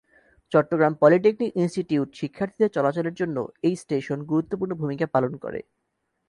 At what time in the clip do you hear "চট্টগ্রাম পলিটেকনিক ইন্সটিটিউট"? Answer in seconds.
0.51-2.09